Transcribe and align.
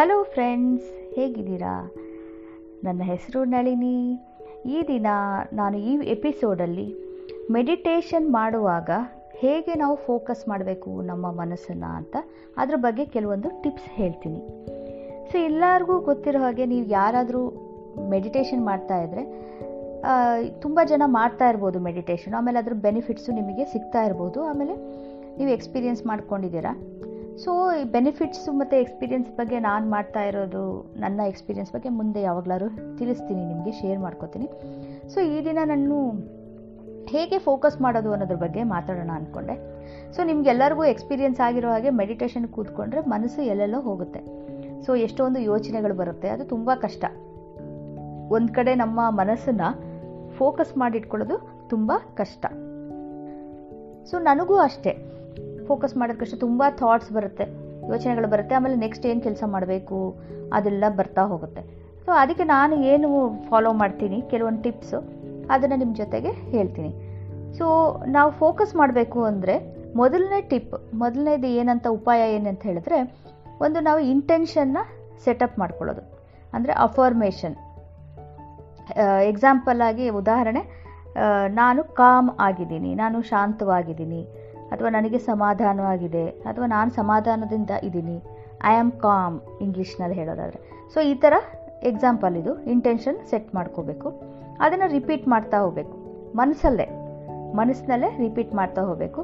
Hello 0.00 0.22
friends 0.22 1.14
ಹೇಗಿದ್ದೀರಾ? 1.14 1.72
ನನ್ನ 2.84 3.02
ಹೆಸರು 3.02 3.44
ನಳಿನಿ. 3.44 3.96
ಈ 4.66 4.82
ದಿನ 4.88 5.06
ನಾನು 5.52 5.78
ಈ 5.78 5.92
ಎಪಿಸೋಡಲ್ಲಿ 6.04 6.86
ಮೆಡಿಟೇಷನ್ 7.50 8.32
ಮಾಡುವಾಗ 8.32 8.90
ಹೇಗೆ 9.34 9.74
ನಾವು 9.74 9.96
ಫೋಕಸ್ 9.96 10.48
ಮಾಡಬೇಕು 10.48 11.02
ನಮ್ಮ 11.02 11.32
ಮನಸ್ಸನ್ನು 11.32 11.96
ಅಂತ 11.96 12.16
ಅದ್ರ 12.56 12.76
ಬಗ್ಗೆ 12.76 13.04
ಕೆಲವೊಂದು 13.04 13.50
ಟಿಪ್ಸ್ 13.62 13.90
ಹೇಳ್ತೀನಿ. 13.90 14.40
ಸೊ 15.32 15.38
ಎಲ್ಲರಿಗೂ 15.38 15.98
ಗೊತ್ತಿರೋ 16.00 16.40
ಹಾಗೆ 16.40 16.66
ನೀವು 16.66 16.86
ಯಾರಾದರೂ 16.86 17.42
ಮೆಡಿಟೇಷನ್ 18.10 18.64
ಮಾಡ್ತಾ 18.64 18.98
ಇದ್ದರೆ 19.02 19.24
ತುಂಬ 20.60 20.80
ಜನ 20.84 21.02
ಮಾಡ್ತಾ 21.06 21.48
ಇರ್ಬೋದು 21.48 21.80
ಮೆಡಿಟೇಷನ್ 21.80 22.34
ಆಮೇಲೆ 22.34 22.58
ಅದ್ರ 22.58 22.72
ಬೆನಿಫಿಟ್ಸು 22.72 23.32
ನಿಮಗೆ 23.32 23.64
ಸಿಗ್ತಾ 23.64 24.02
ಇರ್ಬೋದು. 24.02 24.40
ಆಮೇಲೆ 24.42 24.76
ನೀವು 25.38 25.50
ಎಕ್ಸ್ಪೀರಿಯನ್ಸ್ 25.50 26.06
ಮಾಡ್ಕೊಂಡಿದ್ದೀರಾ? 26.06 26.74
ಸೊ 27.38 27.72
ಈ 27.72 27.84
ಬೆನಿಫಿಟ್ಸು 27.84 28.52
ಮತ್ತು 28.52 28.76
ಎಕ್ಸ್ಪೀರಿಯೆನ್ಸ್ 28.76 29.30
ಬಗ್ಗೆ 29.30 29.60
ನಾನು 29.60 29.90
ಮಾಡ್ತಾ 29.90 30.22
ಇರೋದು, 30.22 30.92
ನನ್ನ 30.96 31.20
ಎಕ್ಸ್ಪೀರಿಯೆನ್ಸ್ 31.28 31.72
ಬಗ್ಗೆ 31.72 31.88
ಮುಂದೆ 31.88 32.22
ಯಾವಾಗಲಾದ್ರು 32.22 32.98
ತಿಳಿಸ್ತೀನಿ, 32.98 33.44
ನಿಮಗೆ 33.44 33.72
ಶೇರ್ 33.72 33.98
ಮಾಡ್ಕೋತೀನಿ. 33.98 34.48
ಸೊ 35.14 35.20
ಈ 35.20 35.44
ದಿನ 35.44 35.58
ನಾನು 35.64 36.12
ಹೇಗೆ 37.08 37.38
ಫೋಕಸ್ 37.38 37.80
ಮಾಡೋದು 37.80 38.12
ಅನ್ನೋದ್ರ 38.12 38.36
ಬಗ್ಗೆ 38.36 38.62
ಮಾತಾಡೋಣ 38.62 39.10
ಅಂದ್ಕೊಂಡೆ 39.14 39.80
ಸೊ 40.12 40.22
ನಿಮ್ಗೆಲ್ಲರಿಗೂ 40.24 40.84
ಎಕ್ಸ್ಪೀರಿಯೆನ್ಸ್ 40.84 41.40
ಆಗಿರೋ 41.40 41.68
ಹಾಗೆ 41.68 41.90
ಮೆಡಿಟೇಷನ್ 41.90 42.48
ಕೂತ್ಕೊಂಡ್ರೆ 42.48 43.00
ಮನಸ್ಸು 43.00 43.42
ಎಲ್ಲೆಲ್ಲೋ 43.42 43.80
ಹೋಗುತ್ತೆ. 43.80 44.20
ಸೊ 44.86 44.96
ಎಷ್ಟೊಂದು 44.96 45.38
ಯೋಚನೆಗಳು 45.38 45.94
ಬರುತ್ತೆ, 45.94 46.28
ಅದು 46.28 46.44
ತುಂಬ 46.44 46.70
ಕಷ್ಟ. 46.74 47.04
ಒಂದು 48.32 48.52
ಕಡೆ 48.52 48.74
ನಮ್ಮ 48.74 49.10
ಮನಸ್ಸನ್ನು 49.10 49.90
ಫೋಕಸ್ 50.36 50.78
ಮಾಡಿಟ್ಕೊಳ್ಳೋದು 50.78 51.68
ತುಂಬ 51.68 51.92
ಕಷ್ಟ. 52.14 52.46
ಸೊ 54.10 54.18
ನನಗೂ 54.18 54.56
ಅಷ್ಟೇ. 54.56 55.19
ಫೋಕಸ್ 55.70 55.94
ಮಾಡೋದಕ್ಕಷ್ಟು 56.00 56.38
ತುಂಬ 56.44 56.62
ಥಾಟ್ಸ್ 56.80 57.10
ಬರುತ್ತೆ, 57.16 57.44
ಯೋಚನೆಗಳು 57.92 58.28
ಬರುತ್ತೆ, 58.34 58.54
ಆಮೇಲೆ 58.58 58.76
ನೆಕ್ಸ್ಟ್ 58.84 59.04
ಏನು 59.10 59.20
ಕೆಲಸ 59.26 59.42
ಮಾಡಬೇಕು, 59.54 59.98
ಅದೆಲ್ಲ 60.56 60.84
ಬರ್ತಾ 60.98 61.22
ಹೋಗುತ್ತೆ. 61.32 61.62
ಸೊ 62.04 62.10
ಅದಕ್ಕೆ 62.22 62.44
ನಾನು 62.56 62.74
ಏನು 62.92 63.08
ಫಾಲೋ 63.50 63.72
ಮಾಡ್ತೀನಿ, 63.82 64.18
ಕೆಲವೊಂದು 64.32 64.62
ಟಿಪ್ಸು 64.66 64.98
ಅದನ್ನು 65.54 65.76
ನಿಮ್ಮ 65.82 65.92
ಜೊತೆಗೆ 66.02 66.32
ಹೇಳ್ತೀನಿ. 66.54 66.90
ಸೊ 67.58 67.66
ನಾವು 68.16 68.30
ಫೋಕಸ್ 68.42 68.72
ಮಾಡಬೇಕು 68.80 69.20
ಅಂದರೆ 69.30 69.54
ಮೊದಲನೇ 70.00 70.40
ಟಿಪ್ 70.50 70.74
ಮೊದಲನೇದು 71.02 71.48
ಏನಂತ 71.60 71.86
ಉಪಾಯ 71.98 72.20
ಏನಂತ 72.34 72.62
ಹೇಳಿದ್ರೆ, 72.70 72.98
ಒಂದು 73.64 73.78
ನಾವು 73.86 74.00
ಇಂಟೆನ್ಷನ್ನ 74.12 74.78
ಸೆಟಪ್ 75.24 75.56
ಮಾಡ್ಕೊಳ್ಳೋದು. 75.62 76.02
ಅಂದರೆ 76.56 76.72
ಅಫರ್ಮೇಷನ್ 76.84 77.56
ಎಕ್ಸಾಂಪಲ್ 79.30 79.80
ಆಗಿ 79.88 80.06
ಉದಾಹರಣೆ 80.20 80.62
ನಾನು 81.60 81.80
ಕಾಮ್ 82.00 82.30
ಆಗಿದ್ದೀನಿ, 82.46 82.90
ನಾನು 83.02 83.18
ಶಾಂತವಾಗಿದ್ದೀನಿ 83.30 84.22
ಅಥವಾ 84.72 84.88
ನನಗೆ 84.88 85.18
ಸಮಾಧಾನವಾಗಿದೆ, 85.18 86.24
ಅಥವಾ 86.50 86.66
ನಾನು 86.66 86.90
ಸಮಾಧಾನದಿಂದ 86.90 87.70
ಇದ್ದೀನಿ 87.82 88.16
ಐ 88.64 88.74
ಆಮ್ 88.82 88.92
ಕಾಮ್ 89.06 89.36
ಇಂಗ್ಲೀಷ್ನಲ್ಲಿ 89.60 90.16
ಹೇಳೋದಾದರೆ. 90.20 90.58
ಸೊ 90.94 91.00
ಈ 91.10 91.14
ಥರ 91.14 91.34
ಎಕ್ಸಾಂಪಲ್ 91.90 92.34
ಇದು. 92.36 92.52
ಇಂಟೆನ್ಷನ್ 92.66 93.18
ಸೆಟ್ 93.30 93.54
ಮಾಡ್ಕೋಬೇಕು. 93.54 94.08
ಅದನ್ನು 94.60 94.86
ರಿಪೀಟ್ 94.92 95.28
ಮಾಡ್ತಾ 95.28 95.58
ಹೋಗಬೇಕು. 95.60 95.94
ಮನಸ್ಸಲ್ಲೇ, 96.36 96.86
ಮನಸ್ಸಿನಲ್ಲೇ 97.56 98.10
ರಿಪೀಟ್ 98.18 98.52
ಮಾಡ್ತಾ 98.54 98.82
ಹೋಗಬೇಕು. 98.82 99.20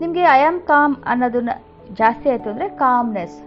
ನಿಮಗೆ 0.00 0.24
ಐ 0.38 0.40
ಆಮ್ 0.50 0.60
ಕಾಮ್ 0.60 0.94
ಅನ್ನೋದನ್ನ 1.06 1.54
ಜಾಸ್ತಿ 1.98 2.26
ಆಯಿತು 2.30 2.48
ಅಂದರೆ 2.50 2.68
ಕಾಮ್ನೆಸ್ 2.82 3.38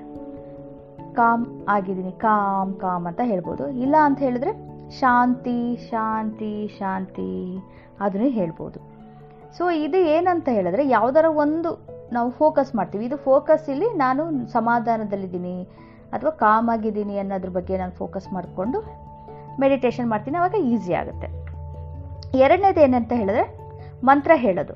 ಕಾಮ್ 1.16 1.44
ಆಗಿದ್ದೀನಿ 1.68 2.12
ಕಾಮ್ 2.12 2.72
ಕಾಮ್ 2.76 3.06
ಅಂತ 3.08 3.22
ಹೇಳ್ಬೋದು. 3.24 3.66
ಇಲ್ಲ 3.84 3.96
ಅಂತ 4.08 4.20
ಹೇಳಿದ್ರೆ 4.20 4.52
ಶಾಂತಿ 5.00 5.60
ಶಾಂತಿ 5.90 6.54
ಶಾಂತಿ, 6.80 7.32
ಅದನ್ನೇ 8.00 8.30
ಹೇಳ್ಬೋದು. 8.40 8.80
ಸೊ 9.58 9.70
ಇದು 9.70 9.98
ಏನಂತ 9.98 10.50
ಹೇಳಿದ್ರೆ 10.50 10.88
ಯಾವುದರ 10.88 11.26
ಒಂದು 11.44 11.70
ನಾವು 12.14 12.32
ಫೋಕಸ್ 12.32 12.76
ಮಾಡ್ತೀವಿ. 12.76 13.06
ಇದು 13.06 13.18
ಫೋಕಸ್ 13.18 13.70
ಇಲ್ಲಿ 13.70 13.90
ನಾನು 13.94 14.52
ಸಮಾಧಾನದಲ್ಲಿದ್ದೀನಿ 14.52 15.64
ಅಥವಾ 16.16 16.30
ಕಾಮ್ 16.30 16.70
ಆಗಿದ್ದೀನಿ 16.70 17.20
ಅನ್ನೋದ್ರ 17.20 17.50
ಬಗ್ಗೆ 17.50 17.78
ನಾನು 17.78 17.92
ಫೋಕಸ್ 17.92 18.34
ಮಾಡಿಕೊಂಡು 18.34 18.80
ಮೆಡಿಟೇಷನ್ 19.60 20.10
ಮಾಡ್ತೀನಿ. 20.10 20.38
ಆವಾಗ 20.38 20.56
ಈಸಿ 20.72 20.94
ಆಗುತ್ತೆ. 20.94 21.28
ಎರಡನೇದು 22.40 22.82
ಏನಂತ 22.82 23.12
ಹೇಳಿದ್ರೆ 23.12 23.46
ಮಂತ್ರ 24.04 24.32
ಹೇಳೋದು. 24.36 24.74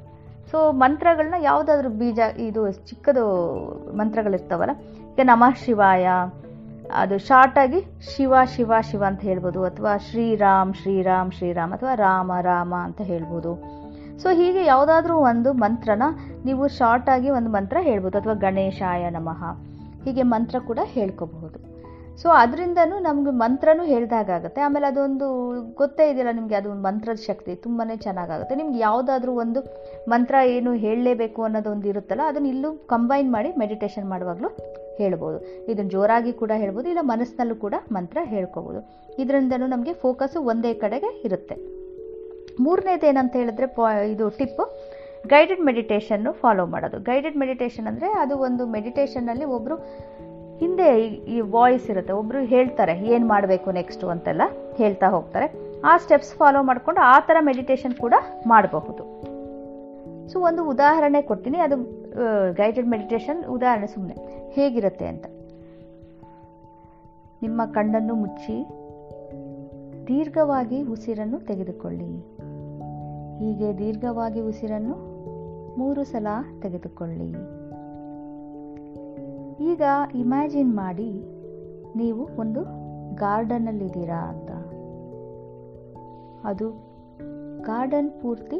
ಸೊ 0.51 0.71
ಮಂತ್ರಗಳನ್ನ 0.71 1.37
ಯಾವುದಾದ್ರೂ 1.41 1.89
ಬೀಜ, 1.89 2.19
ಇದು 2.39 2.71
ಚಿಕ್ಕದು 2.71 3.23
ಮಂತ್ರಗಳಿರ್ತಾವಲ್ಲ, 3.97 4.73
ಈಗ 5.11 5.19
ನಮಃ 5.23 5.53
ಶಿವಾಯ, 5.65 6.07
ಅದು 6.93 7.17
ಶಾರ್ಟಾಗಿ 7.17 7.79
ಶಿವ 8.09 8.35
ಶಿವ 8.45 8.73
ಶಿವ 8.81 9.03
ಅಂತ 9.07 9.21
ಹೇಳ್ಬೋದು, 9.21 9.63
ಅಥವಾ 9.63 9.97
ಶ್ರೀರಾಮ್ 9.97 10.73
ಶ್ರೀರಾಮ್ 10.73 11.31
ಶ್ರೀರಾಮ್, 11.31 11.73
ಅಥವಾ 11.73 11.95
ರಾಮ 11.95 12.31
ರಾಮ 12.41 12.73
ಅಂತ 12.83 13.01
ಹೇಳ್ಬೋದು. 13.01 13.53
ಸೊ 14.21 14.29
ಹೀಗೆ 14.29 14.65
ಯಾವುದಾದ್ರೂ 14.65 15.15
ಒಂದು 15.17 15.53
ಮಂತ್ರನ 15.53 16.03
ನೀವು 16.45 16.67
ಶಾರ್ಟಾಗಿ 16.67 17.29
ಒಂದು 17.29 17.49
ಮಂತ್ರ 17.49 17.77
ಹೇಳ್ಬೋದು, 17.81 18.17
ಅಥವಾ 18.17 18.33
ಗಣೇಶಾಯ 18.33 19.09
ನಮಃ. 19.09 19.41
ಹೀಗೆ 20.03 20.23
ಮಂತ್ರ 20.23 20.59
ಕೂಡ 20.59 20.79
ಹೇಳ್ಕೋಬಹುದು. 20.83 21.75
ಸೊ 22.21 22.29
ಅದರಿಂದನೂ 22.29 22.99
ನಮ್ಗೆ 22.99 23.31
ಮಂತ್ರನೂ 23.31 23.83
ಹೇಳ್ದಾಗುತ್ತೆ 23.83 24.61
ಆಮೇಲೆ 24.61 24.85
ಅದೊಂದು 24.85 25.27
ಗೊತ್ತೇ 25.73 26.09
ಇದೆಯಲ್ಲ 26.09 26.31
ನಿಮಗೆ, 26.31 26.55
ಅದು 26.55 26.73
ಮಂತ್ರದ 26.73 27.15
ಶಕ್ತಿ. 27.15 27.55
ತುಂಬಾ 27.55 27.95
ಚೆನ್ನಾಗಾಗುತ್ತೆ. 27.95 28.55
ನಿಮ್ಗೆ 28.55 28.79
ಯಾವುದಾದ್ರೂ 28.79 29.33
ಒಂದು 29.33 29.61
ಮಂತ್ರ 30.09 30.35
ಏನು 30.45 30.73
ಹೇಳಲೇಬೇಕು 30.73 31.43
ಅನ್ನೋದೊಂದು 31.43 31.87
ಇರುತ್ತಲ್ಲ, 31.87 32.21
ಅದನ್ನ 32.27 32.45
ಇಲ್ಲೂ 32.45 32.73
ಕಂಬೈನ್ 32.73 33.31
ಮಾಡಿ 33.31 33.51
ಮೆಡಿಟೇಷನ್ 33.57 34.09
ಮಾಡುವಾಗಲೂ 34.09 34.49
ಹೇಳ್ಬೋದು. 34.97 35.67
ಇದನ್ನು 35.71 35.91
ಜೋರಾಗಿ 35.91 36.33
ಕೂಡ 36.33 36.51
ಹೇಳ್ಬೋದು, 36.55 36.89
ಇಲ್ಲ 36.89 36.99
ಮನಸ್ಸಿನಲ್ಲೂ 37.01 37.55
ಕೂಡ 37.55 37.73
ಮಂತ್ರ 37.91 38.17
ಹೇಳ್ಕೋಬೋದು 38.23 38.81
ಇದರಿಂದನೂ 39.21 39.67
ನಮಗೆ 39.67 39.93
ಫೋಕಸ್ಸು 39.93 40.41
ಒಂದೇ 40.41 40.73
ಕಡೆಗೆ 40.73 41.21
ಇರುತ್ತೆ. 41.23 41.74
ಮೂರನೇದು 42.63 43.05
ಏನಂತ 43.09 43.33
ಹೇಳಿದ್ರೆ 43.41 43.67
ಪಾ 43.77 43.87
ಇದು 44.13 44.25
ಟಿಪ್ಪು. 44.39 44.63
ಗೈಡೆಡ್ 45.33 45.63
ಮೆಡಿಟೇಷನ್ನು 45.67 46.31
ಫಾಲೋ 46.41 46.63
ಮಾಡೋದು. 46.73 46.97
ಗೈಡೆಡ್ 47.09 47.37
ಮೆಡಿಟೇಷನ್ 47.43 47.87
ಅಂದರೆ 47.91 48.07
ಅದು 48.23 48.33
ಒಂದು 48.47 48.63
ಮೆಡಿಟೇಷನ್ನಲ್ಲಿ 48.75 49.45
ಒಬ್ಬರು 49.55 49.75
ಹಿಂದೆ 50.61 50.87
ಈ 51.35 51.37
ವಾಯ್ಸ್ 51.55 51.87
ಇರುತ್ತೆ. 51.93 52.13
ಒಬ್ಬರು 52.21 52.41
ಹೇಳ್ತಾರೆ, 52.53 52.93
ಏನು 53.13 53.25
ಮಾಡಬೇಕು 53.31 53.71
ನೆಕ್ಸ್ಟು 53.79 54.05
ಅಂತೆಲ್ಲ 54.13 54.43
ಹೇಳ್ತಾ 54.77 55.07
ಹೋಗ್ತಾರೆ. 55.15 55.47
ಆ 55.89 55.93
ಸ್ಟೆಪ್ಸ್ 56.03 56.31
ಫಾಲೋ 56.39 56.59
ಮಾಡಿಕೊಂಡು 56.69 57.01
ಆ 57.13 57.17
ಥರ 57.27 57.37
ಮೆಡಿಟೇಷನ್ 57.49 57.95
ಕೂಡ 58.03 58.15
ಮಾಡಬಹುದು. 58.51 59.03
ಸೊ 60.31 60.37
ಒಂದು 60.49 60.61
ಉದಾಹರಣೆ 60.73 61.21
ಕೊಡ್ತೀನಿ. 61.31 61.57
ಅದು 61.65 61.75
ಗೈಡೆಡ್ 62.59 62.89
ಮೆಡಿಟೇಷನ್ 62.93 63.41
ಉದಾಹರಣೆ 63.55 63.87
ಸುಮ್ಮನೆ 63.95 64.15
ಹೇಗಿರುತ್ತೆ 64.55 65.07
ಅಂತ. 65.13 65.25
ನಿಮ್ಮ 67.43 67.61
ಕಣ್ಣನ್ನು 67.75 68.15
ಮುಚ್ಚಿ, 68.21 68.57
ದೀರ್ಘವಾಗಿ 70.07 70.79
ಉಸಿರನ್ನು 70.93 71.39
ತೆಗೆದುಕೊಳ್ಳಿ. 71.49 72.09
ಹೀಗೆ 73.39 73.77
ದೀರ್ಘವಾಗಿ 73.77 74.41
ಉಸಿರನ್ನು 74.41 75.15
ಮೂರು 75.79 76.03
ಸಲ 76.03 76.27
ತೆಗೆದುಕೊಳ್ಳಿ. 76.61 77.29
ಈಗ 79.63 79.81
ಇಮ್ಯಾಜಿನ್ 80.15 80.75
ಮಾಡಿ 80.75 81.23
ನೀವು 81.95 82.27
ಒಂದು 82.39 82.63
ಗಾರ್ಡನ್ನಲ್ಲಿದ್ದೀರಾ 83.15 84.19
ಅಂತ. 84.19 84.51
ಅದು 86.45 86.69
ಗಾರ್ಡನ್ 87.61 88.11
ಪೂರ್ತಿ 88.11 88.59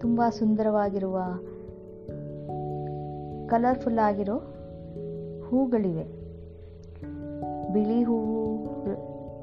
ತುಂಬ 0.00 0.22
ಸುಂದರವಾಗಿರುವ, 0.28 1.18
ಕಲರ್ಫುಲ್ 3.46 3.98
ಆಗಿರೋ 3.98 4.36
ಹೂಗಳಿವೆ. 5.48 6.04
ಬಿಳಿ 7.72 8.02
ಹೂವು, 8.02 8.56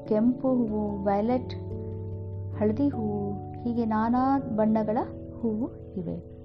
ಕೆಂಪು 0.08 0.48
ಹೂವು, 0.48 1.04
ವೈಲೆಟ್, 1.04 1.54
ಹಳದಿ 2.58 2.88
ಹೂವು 2.88 3.29
ಹೀಗೆ 3.62 3.84
ನಾನಾ 3.84 4.38
ಬಣ್ಣಗಳ 4.38 4.98
ಹೂವು 5.40 5.94
ಇವೆ. 5.96 6.40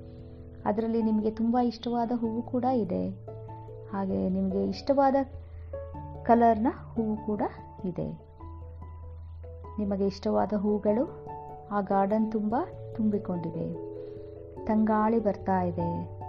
ಅದರಲ್ಲಿ 0.65 1.01
ನಿಮಗೆ 1.01 1.31
ತುಂಬ 1.31 1.57
ಇಷ್ಟವಾದ 1.59 2.11
ಹೂವು 2.15 2.41
ಕೂಡ 2.41 2.63
ಇದೆ. 2.63 3.09
ಹಾಗೆ 3.91 4.29
ನಿಮಗೆ 4.29 4.63
ಇಷ್ಟವಾದ 4.63 5.15
ಕಲರ್ನ 6.23 6.67
ಹೂವು 6.71 7.25
ಕೂಡ 7.25 7.41
ಇದೆ. 7.85 8.07
ನಿಮಗೆ 9.79 10.05
ಇಷ್ಟವಾದ 10.05 10.53
ಹೂಗಳು 10.57 11.27
ಆ 11.71 11.81
ಗಾರ್ಡನ್ 11.81 12.31
ತುಂಬ 12.31 12.55
ತುಂಬಿಕೊಂಡಿವೆ. 12.95 13.95
ತಂಗಾಳಿ 14.65 15.19
ಬರ್ತಾ 15.19 15.61
ಇದೆ. 15.61 16.19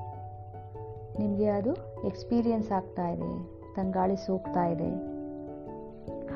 ನಿಮಗೆ 1.19 1.49
ಅದು 1.49 1.75
ಎಕ್ಸ್ಪೀರಿಯನ್ಸ್ 2.05 2.73
ಆಗ್ತಾ 2.73 3.09
ಇದೆ. 3.09 3.57
ತಂಗಾಳಿ 3.75 4.17
ಸೋಕ್ತಾ 4.17 4.67
ಇದೆ. 4.67 4.91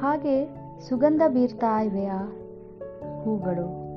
ಹಾಗೆ 0.00 0.54
ಸುಗಂಧ 0.88 1.22
ಬೀರ್ತಾ 1.28 1.82
ಇವೆ 1.82 2.06
ಆ 2.06 2.24
ಹೂಗಳು? 3.24 3.89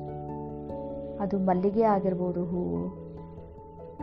ಅದು 1.20 1.38
ಮಲ್ಲಿಗೆ 1.38 1.82
ಆಗಿರ್ಬೋದು 1.82 2.44
ಹೂವು 2.44 2.80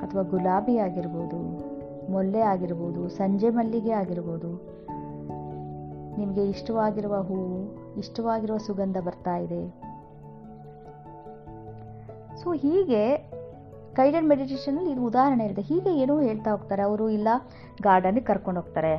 ಅಥವಾ 0.02 0.22
ಗುಲಾಬಿ 0.22 0.78
ಆಗಿರ್ಬೋದು, 0.78 1.40
ಮೊಲ್ಲೆ 2.12 2.42
ಆಗಿರ್ಬೋದು, 2.42 3.10
ಸಂಜೆ 3.10 3.50
ಮಲ್ಲಿಗೆ 3.50 3.92
ಆಗಿರ್ಬೋದು. 3.92 4.52
ನಿಮಗೆ 6.18 6.44
ಇಷ್ಟವಾಗಿರುವ 6.50 7.16
ಹೂವು 7.22 7.60
ಇಷ್ಟವಾಗಿರುವ 7.98 8.58
ಸುಗಂಧ 8.58 8.98
ಬರ್ತಾ 9.06 9.38
ಇದೆ. 9.38 9.62
ಸೊ 12.42 12.54
ಹೀಗೆ 12.54 13.04
ಗೈಡೆಡ್ 13.96 14.26
ಮೆಡಿಟೇಷನಲ್ಲಿ 14.26 14.92
ಇದು 14.92 15.06
ಉದಾಹರಣೆ 15.06 15.44
ಇರುತ್ತೆ. 15.44 15.74
ಹೀಗೆ 15.74 15.92
ಏನೋ 16.02 16.20
ಹೇಳ್ತಾ 16.20 16.52
ಹೋಗ್ತಾರೆ. 16.52 16.82
ಅವರು 16.82 17.10
ಇಲ್ಲ 17.10 17.28
ಗಾರ್ಡನ್ಗೆ 17.84 18.22
ಕರ್ಕೊಂಡು 18.22 18.62
ಹೋಗ್ತಾರೆ. 18.62 18.94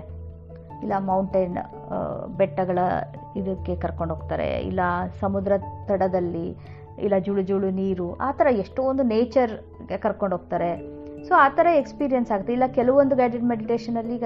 ಇಲ್ಲ 0.83 0.93
ಮೌಂಟೇನ್ 0.99 1.59
ಬೆಟ್ಟಗಳ 2.37 2.79
ಇದಕ್ಕೆ 3.37 3.77
ಕರ್ಕೊಂಡು 3.77 4.15
ಹೋಗ್ತಾರೆ. 4.15 4.49
ಇಲ್ಲ, 4.61 4.81
ಸಮುದ್ರ 5.21 5.53
ತಡದಲ್ಲಿ 5.87 6.47
ಇಲ್ಲ 6.99 7.19
ಜುಳು 7.27 7.43
ಜುಳು 7.43 7.71
ನೀರು, 7.71 8.07
ಆ 8.27 8.31
ಥರ 8.39 8.47
ಎಷ್ಟೊಂದು 8.63 9.03
ನೇಚರ್ 9.03 9.53
ಕರ್ಕೊಂಡು 10.05 10.37
ಹೋಗ್ತಾರೆ. 10.37 10.71
ಸೊ 11.27 11.35
ಆ 11.35 11.49
ಥರ 11.49 11.67
ಎಕ್ಸ್ಪೀರಿಯನ್ಸ್ 11.83 12.33
ಆಗುತ್ತೆ. 12.35 12.53
ಇಲ್ಲ 12.53 12.67
ಕೆಲವೊಂದು 12.79 13.17
ಗೈಡೆಡ್ 13.17 13.45
ಮೆಡಿಟೇಷನಲ್ಲಿ 13.45 14.15
ಈಗ 14.15 14.25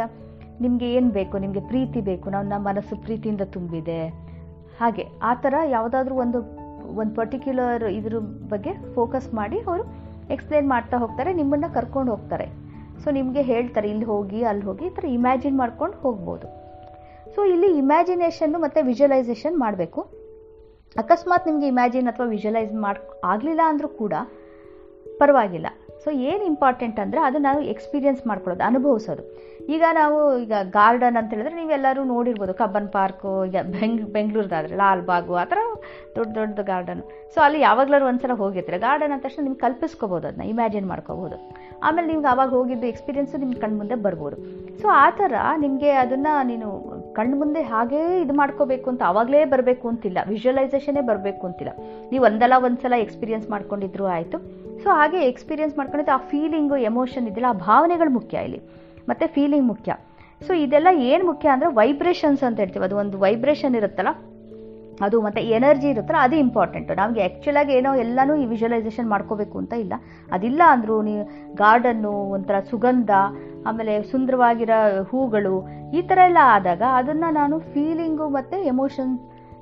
ನಿಮಗೆ 0.60 0.86
ಏನು 0.98 1.10
ಬೇಕು, 1.10 1.38
ನಿಮಗೆ 1.38 1.60
ಪ್ರೀತಿ 1.60 2.00
ಬೇಕು 2.00 2.30
ನಮ್ಮ 2.30 2.52
ಮನಸ್ಸು 2.68 2.96
ಪ್ರೀತಿಯಿಂದ 2.96 3.40
ತುಂಬಿದೆ. 3.56 4.00
ಹಾಗೆ, 4.80 5.04
ಆ 5.22 5.34
ಥರ 5.34 5.54
ಯಾವುದಾದ್ರೂ 5.76 6.14
ಒಂದು 6.14 6.66
ಒಂದು 7.00 7.14
ಪರ್ಟಿಕ್ಯುಲರ್ 7.14 7.84
ಇದ್ರ 7.98 8.18
ಬಗ್ಗೆ 8.52 8.72
ಫೋಕಸ್ 8.94 9.34
ಮಾಡಿ 9.34 9.58
ಅವರು 9.68 9.84
ಎಕ್ಸ್ಪ್ಲೇನ್ 10.34 10.68
ಮಾಡ್ತಾ 10.68 10.96
ಹೋಗ್ತಾರೆ, 10.96 11.32
ನಿಮ್ಮನ್ನು 11.32 11.74
ಕರ್ಕೊಂಡು 11.74 12.10
ಹೋಗ್ತಾರೆ. 12.14 12.46
ಸೊ 13.04 13.10
ನಿಮಗೆ 13.10 13.42
ಹೇಳ್ತಾರೆ, 13.42 13.88
ಇಲ್ಲಿ 13.90 14.04
ಹೋಗಿ, 14.04 14.44
ಅಲ್ಲಿ 14.44 14.64
ಹೋಗಿ, 14.64 14.84
ಈ 14.86 14.88
ಥರ 14.88 15.04
ಇಮ್ಯಾಜಿನ್ 15.04 15.56
ಮಾಡ್ಕೊಂಡು 15.58 15.96
ಹೋಗ್ಬೋದು. 15.96 16.46
ಸೊ 17.34 17.44
ಇಲ್ಲಿ 17.44 17.78
ಇಮ್ಯಾಜಿನೇಷನ್ನು 17.78 18.58
ಮತ್ತು 18.58 18.84
ವಿಜುವಲೈಸೇಷನ್ 18.84 19.56
ಮಾಡಬೇಕು. 19.56 20.25
ಅಕಸ್ಮಾತ್ 21.02 21.48
ನಿಮಗೆ 21.50 21.66
ಇಮ್ಯಾಜಿನ್ 21.72 22.10
ಅಥವಾ 22.12 22.28
ವಿಜುವಲೈಸ್ 22.36 22.74
ಮಾಡಿ 22.84 23.00
ಆಗಲಿಲ್ಲ 23.32 23.62
ಅಂದರೂ 23.72 23.88
ಕೂಡ 24.02 24.14
ಪರವಾಗಿಲ್ಲ. 25.20 25.68
ಸೊ 26.02 26.10
ಏನು 26.30 26.42
ಇಂಪಾರ್ಟೆಂಟ್ 26.52 26.98
ಅಂದರೆ 27.02 27.20
ಅದು 27.26 27.38
ನಾವು 27.46 27.60
ಎಕ್ಸ್ಪೀರಿಯನ್ಸ್ 27.72 28.22
ಮಾಡ್ಕೊಳ್ಳೋದು, 28.30 28.62
ಅನುಭವಿಸೋದು. 28.70 29.22
ಈಗ 29.74 29.84
ನಾವು 29.98 30.16
ಈಗ 30.42 30.54
ಗಾರ್ಡನ್ 30.76 31.16
ಅಂತ 31.20 31.30
ಹೇಳಿದ್ರೆ 31.34 31.54
ನೀವೆಲ್ಲರೂ 31.60 32.02
ನೋಡಿರ್ಬೋದು, 32.12 32.52
ಕಬ್ಬನ್ 32.60 32.88
ಪಾರ್ಕು 32.96 33.30
ಈಗ 33.48 33.62
ಬೆಂಗ್ 33.74 34.02
ಬೆಂಗಳೂರದಾದ್ರೆ 34.16 34.74
ಲಾಲ್ 34.82 35.02
ಬಾಗು, 35.10 35.34
ಆ 35.42 35.44
ಥರ 35.52 35.58
ದೊಡ್ಡ 36.16 36.30
ದೊಡ್ಡ 36.38 36.58
ಗಾರ್ಡನ್ 36.70 37.02
ಸೊ 37.34 37.40
ಅಲ್ಲಿ 37.46 37.60
ಯಾವಾಗಲಾರು 37.68 38.06
ಒಂದು 38.10 38.22
ಸಲ 38.24 38.36
ಹೋಗಿರ್ತಾರೆ 38.42 38.78
ಗಾರ್ಡನ್ 38.86 39.12
ಅಂದ 39.14 39.24
ತಕ್ಷಣ 39.26 39.42
ನಿಮ್ಗೆ 39.46 39.62
ಕಲ್ಪಿಸ್ಕೋಬೋದು 39.64 40.24
ಅದನ್ನ 40.30 40.46
ಇಮ್ಯಾಜಿನ್ 40.52 40.86
ಮಾಡ್ಕೋಬೋದು. 40.92 41.38
ಆಮೇಲೆ 41.86 42.06
ನಿಮ್ಗೆ 42.12 42.30
ಆವಾಗ 42.34 42.50
ಹೋಗಿದ್ದು 42.58 42.88
ಎಕ್ಸ್ಪೀರಿಯನ್ಸು 42.92 43.40
ನಿಮ್ಮ 43.44 43.56
ಕಣ್ಮುಂದೆ 43.64 43.98
ಬರ್ಬೋದು. 44.06 44.38
ಸೊ 44.82 44.86
ಆ 45.04 45.08
ಥರ 45.20 45.34
ನಿಮಗೆ 45.64 45.90
ಅದನ್ನು 46.04 46.34
ನೀನು 46.52 46.68
ಮುಂದೆ 47.24 47.62
ಹಾಗೇ 47.62 48.20
ಇದು 48.20 48.34
ಮಾಡ್ಕೋಬೇಕು 48.34 48.90
ಅಂತ 48.90 49.02
ಆವಾಗಲೇ 49.06 49.44
ಬರಬೇಕು 49.44 49.88
ಅಂತಿಲ್ಲ. 49.88 50.18
ವಿಜುವಲೈಸೇಷನೇ 50.28 51.00
ಬರಬೇಕು 51.00 51.46
ಅಂತಿಲ್ಲ. 51.46 51.72
ನೀವು 52.12 52.24
ಒಂದಲ್ಲ 52.24 52.52
ಒಂದ್ಸಲ 52.56 52.92
ಎಕ್ಸ್ಪೀರಿಯೆನ್ಸ್ 52.98 53.50
ಮಾಡ್ಕೊಂಡಿದ್ರು 53.50 54.06
ಆಯಿತು. 54.06 54.38
ಸೊ 54.82 54.90
ಹಾಗೆ 54.90 55.16
ಎಕ್ಸ್ಪೀರಿಯೆನ್ಸ್ 55.16 55.78
ಮಾಡ್ಕೊಂಡಿದ್ದು 55.78 56.12
ಆ 56.12 56.16
ಫೀಲಿಂಗು 56.16 56.76
ಎಮೋಷನ್ 56.76 57.28
ಇದೆಯಲ್ಲ 57.28 57.46
ಆ 57.48 57.52
ಭಾವನೆಗಳು 57.52 58.10
ಮುಖ್ಯ 58.10 58.38
ಇಲ್ಲಿ. 58.38 58.60
ಮತ್ತು 59.08 59.34
ಫೀಲಿಂಗ್ 59.34 59.66
ಮುಖ್ಯ. 59.66 59.96
ಸೊ 60.46 60.52
ಇದೆಲ್ಲ 60.52 60.86
ಏನು 60.98 61.26
ಮುಖ್ಯ 61.26 61.48
ಅಂದರೆ 61.48 61.68
ವೈಬ್ರೇಷನ್ಸ್ 61.68 62.42
ಅಂತ 62.42 62.60
ಹೇಳ್ತೀವಿ. 62.60 62.84
ಅದು 62.84 62.96
ಒಂದು 62.96 63.18
ವೈಬ್ರೇಷನ್ 63.18 63.74
ಇರುತ್ತಲ್ಲ? 63.74 64.08
ಅದು 65.04 65.16
ಮತ್ತು 65.24 65.40
ಎನರ್ಜಿ 65.56 65.88
ಇರುತ್ತಲ್ಲ, 65.92 66.20
ಅದು 66.26 66.36
ಇಂಪಾರ್ಟೆಂಟು 66.44 66.92
ನಮಗೆ 67.00 67.20
ಆ್ಯಕ್ಚುಲಾಗಿ 67.24 67.72
ಏನೋ 67.78 67.90
ಎಲ್ಲನೂ 68.04 68.34
ಈ 68.42 68.44
ವಿಜುವಲೈಸೇಷನ್ 68.52 69.08
ಮಾಡ್ಕೋಬೇಕು 69.12 69.56
ಅಂತ 69.62 69.74
ಇಲ್ಲ. 69.84 69.94
ಅದಿಲ್ಲ 70.36 70.62
ಅಂದರೂ 70.74 70.96
ನೀವು 71.08 71.24
ಗಾರ್ಡನ್ನು 71.62 72.12
ಒಂಥರ 72.36 72.60
ಸುಗಂಧ, 72.70 73.10
ಆಮೇಲೆ 73.70 73.94
ಸುಂದರವಾಗಿರೋ 74.12 74.78
ಹೂಗಳು, 75.10 75.56
ಈ 75.98 76.02
ಥರ 76.10 76.18
ಎಲ್ಲ 76.30 76.40
ಆದಾಗ 76.56 76.82
ಅದನ್ನು 77.00 77.30
ನಾನು 77.40 77.58
ಫೀಲಿಂಗು 77.72 78.28
ಮತ್ತು 78.38 78.58
ಎಮೋಷನ್ 78.72 79.12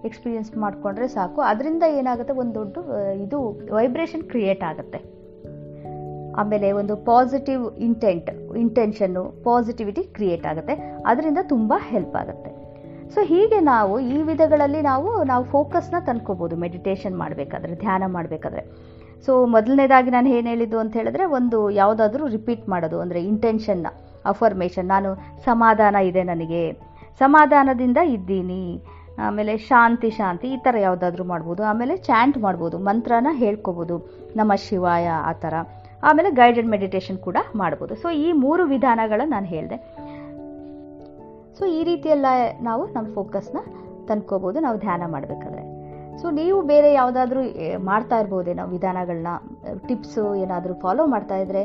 ಎಕ್ಸ್ಪೀರಿಯನ್ಸ್ 0.08 0.50
ಮಾಡಿಕೊಂಡ್ರೆ 0.62 1.08
ಸಾಕು. 1.16 1.40
ಅದರಿಂದ 1.50 1.84
ಏನಾಗುತ್ತೆ, 1.98 2.32
ಒಂದು 2.42 2.54
ದೊಡ್ಡ 2.60 2.76
ಇದು 3.26 3.40
ವೈಬ್ರೇಷನ್ 3.78 4.24
ಕ್ರಿಯೇಟ್ 4.32 4.64
ಆಗುತ್ತೆ. 4.70 5.00
ಆಮೇಲೆ 6.42 6.68
ಒಂದು 6.80 6.94
ಪಾಸಿಟಿವ್ 7.08 7.64
ಇಂಟೆಂಟ್ 7.88 8.30
ಇಂಟೆನ್ಷನ್ನು 8.64 9.24
ಪಾಸಿಟಿವಿಟಿ 9.48 10.02
ಕ್ರಿಯೇಟ್ 10.18 10.46
ಆಗುತ್ತೆ. 10.52 10.76
ಅದರಿಂದ 11.10 11.40
ತುಂಬ 11.52 11.72
ಹೆಲ್ಪ್ 11.92 12.16
ಆಗುತ್ತೆ. 12.22 12.50
ಸೊ 13.12 13.20
ಹೀಗೆ 13.22 13.60
ನಾವು 13.60 14.00
ಈ 14.00 14.22
ವಿಧಗಳಲ್ಲಿ 14.22 14.80
ನಾವು 14.82 15.24
ನಾವು 15.24 15.44
ಫೋಕಸ್ನ 15.44 15.94
ತಂದ್ಕೋಬೋದು. 15.98 16.56
ಮೆಡಿಟೇಷನ್ 16.56 17.16
ಮಾಡಬೇಕಾದ್ರೆ, 17.16 17.74
ಧ್ಯಾನ 17.74 18.02
ಮಾಡಬೇಕಾದ್ರೆ. 18.06 18.94
ಸೊ 19.26 19.46
ಮೊದಲನೇದಾಗಿ 19.46 20.10
ನಾನು 20.10 20.28
ಏನು 20.28 20.48
ಹೇಳಿದ್ದು 20.48 20.78
ಅಂತ 20.78 20.96
ಹೇಳಿದ್ರೆ, 20.96 21.24
ಒಂದು 21.24 21.70
ಯಾವುದಾದ್ರೂ 21.70 22.26
ರಿಪೀಟ್ 22.26 22.68
ಮಾಡೋದು, 22.68 23.00
ಅಂದರೆ 23.00 23.22
ಇಂಟೆನ್ಷನ್ನ 23.22 23.86
ಅಫರ್ಮೇಷನ್ 24.24 24.88
ನಾನು 24.88 25.40
ಸಮಾಧಾನ 25.44 25.96
ಇದೆ 25.96 26.22
ನನಗೆ, 26.22 26.72
ಸಮಾಧಾನದಿಂದ 27.18 27.96
ಇದ್ದೀನಿ, 27.96 28.82
ಆಮೇಲೆ 29.18 29.56
ಶಾಂತಿ 29.56 30.10
ಶಾಂತಿ, 30.10 30.48
ಈ 30.48 30.56
ಥರ 30.56 30.76
ಯಾವುದಾದ್ರೂ 30.78 31.24
ಮಾಡ್ಬೋದು. 31.24 31.62
ಆಮೇಲೆ 31.62 31.96
ಚಾಂಟ್ 31.96 32.38
ಮಾಡ್ಬೋದು, 32.38 32.78
ಮಂತ್ರನ 32.78 33.26
ಹೇಳ್ಕೋಬೋದು 33.32 34.10
ನಮ್ಮ 34.36 34.52
ಶಿವಾಯ, 34.54 35.06
ಆ 35.06 35.32
ಥರ. 35.32 35.54
ಆಮೇಲೆ 36.02 36.30
ಗೈಡೆಡ್ 36.30 36.66
ಮೆಡಿಟೇಷನ್ 36.66 37.18
ಕೂಡ 37.18 37.36
ಮಾಡ್ಬೋದು. 37.56 37.94
ಸೊ 37.94 38.10
ಈ 38.10 38.32
ಮೂರು 38.32 38.64
ವಿಧಾನಗಳನ್ನು 38.64 39.30
ನಾನು 39.30 39.46
ಹೇಳಿದೆ. 39.46 39.93
ಸೊ 41.58 41.64
ಈ 41.78 41.80
ರೀತಿಯೆಲ್ಲ 41.90 42.26
ನಾವು 42.68 42.82
ನಮ್ಮ 42.96 43.06
ಫೋಕಸ್ನ 43.18 43.58
ತಂದ್ಕೋಬೋದು, 44.08 44.58
ನಾವು 44.66 44.76
ಧ್ಯಾನ 44.84 45.02
ಮಾಡಬೇಕಾದ್ರೆ. 45.14 45.62
ಸೊ 46.20 46.26
ನೀವು 46.40 46.58
ಬೇರೆ 46.72 46.88
ಯಾವುದಾದ್ರೂ 47.00 47.42
ಮಾಡ್ತಾ 47.90 48.16
ಇರ್ಬೋದೇನೋ 48.22 48.64
ವಿಧಾನಗಳನ್ನ 48.74 49.32
ಟಿಪ್ಸು 49.88 50.24
ಏನಾದರೂ 50.44 50.74
ಫಾಲೋ 50.84 51.04
ಮಾಡ್ತಾ 51.14 51.36
ಇದ್ರೆ 51.44 51.62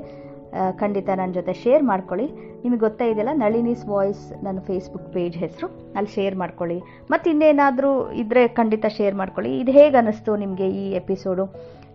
ಖಂಡಿತ 0.81 1.09
ನನ್ನ 1.19 1.31
ಜೊತೆ 1.38 1.53
ಶೇರ್ 1.63 1.83
ಮಾಡ್ಕೊಳ್ಳಿ. 1.89 2.27
ನಿಮಗೆ 2.63 2.81
ಗೊತ್ತಾ 2.86 3.06
ಇದೆಯಲ್ಲ, 3.12 3.33
ನಳಿನೀಸ್ 3.41 3.83
ವಾಯ್ಸ್ 3.91 4.24
ನನ್ನ 4.45 4.59
ಫೇಸ್ಬುಕ್ 4.69 5.09
ಪೇಜ್ 5.15 5.36
ಹೆಸರು. 5.44 5.68
ಅಲ್ಲಿ 5.97 6.12
ಶೇರ್ 6.15 6.35
ಮಾಡ್ಕೊಳ್ಳಿ. 6.42 6.77
ಮತ್ತು 7.12 7.27
ಇನ್ನೇನಾದರೂ 7.33 7.92
ಇದ್ದರೆ 8.21 8.42
ಖಂಡಿತ 8.59 8.85
ಶೇರ್ 8.97 9.15
ಮಾಡ್ಕೊಳ್ಳಿ. 9.21 9.51
ಇದು 9.62 9.74
ಹೇಗೆ 9.80 9.97
ಅನ್ನಿಸ್ತು 10.01 10.33
ನಿಮಗೆ 10.44 10.68
ಈ 10.81 10.85
ಎಪಿಸೋಡು 11.01 11.45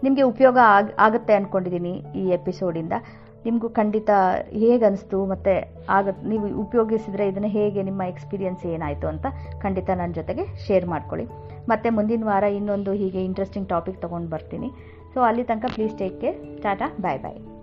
ನಿಮಗೆ 0.05 0.25
ಉಪಯೋಗ 0.33 0.59
ಆಗ, 0.77 0.87
ಆಗುತ್ತೆ 1.07 1.35
ಅಂದ್ಕೊಂಡಿದ್ದೀನಿ 1.39 1.95
ಈ 2.21 2.25
ಎಪಿಸೋಡಿಂದ 2.39 2.95
ನಿಮಗೂ 3.45 3.69
ಖಂಡಿತ 3.69 4.11
ಹೇಗೆ 4.51 4.85
ಅನಿಸ್ತು 4.85 5.27
ಮತ್ತು 5.27 5.55
ಆಗ 5.89 6.09
ನೀವು 6.29 6.61
ಉಪಯೋಗಿಸಿದರೆ 6.61 7.29
ಇದನ್ನು 7.29 7.49
ಹೇಗೆ 7.49 7.83
ನಿಮ್ಮ 7.83 8.03
ಎಕ್ಸ್ಪೀರಿಯನ್ಸ್ 8.03 8.67
ಏನಾಯಿತು 8.67 9.07
ಅಂತ 9.09 9.27
ಖಂಡಿತ 9.63 9.91
ನನ್ನ 9.91 10.13
ಜೊತೆಗೆ 10.13 10.67
ಶೇರ್ 10.67 10.87
ಮಾಡ್ಕೊಳ್ಳಿ. 10.87 11.27
ಮತ್ತು 11.69 11.95
ಮುಂದಿನ 11.95 12.25
ವಾರ 12.25 12.43
ಇನ್ನೊಂದು 12.43 12.93
ಹೀಗೆ 12.93 13.25
ಇಂಟ್ರೆಸ್ಟಿಂಗ್ 13.25 13.69
ಟಾಪಿಕ್ 13.69 14.01
ತೊಗೊಂಡು 14.01 14.31
ಬರ್ತೀನಿ. 14.31 14.71
ಸೊ 15.15 15.21
ಅಲ್ಲಿ 15.21 15.45
ತನಕ 15.45 15.65
please 15.75 15.99
take 15.99 16.21
care 16.21 16.63
tata 16.63 16.97
bye 17.01 17.19
bye 17.19 17.54